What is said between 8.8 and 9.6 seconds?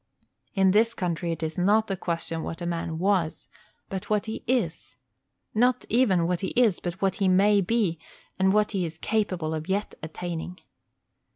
is capable